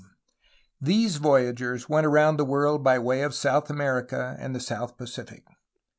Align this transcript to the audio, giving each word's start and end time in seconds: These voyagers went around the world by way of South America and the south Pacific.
These 0.81 1.17
voyagers 1.17 1.87
went 1.87 2.07
around 2.07 2.37
the 2.37 2.43
world 2.43 2.83
by 2.83 2.97
way 2.97 3.21
of 3.21 3.35
South 3.35 3.69
America 3.69 4.35
and 4.39 4.55
the 4.55 4.59
south 4.59 4.97
Pacific. 4.97 5.45